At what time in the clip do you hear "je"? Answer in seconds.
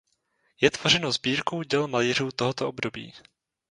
0.61-0.71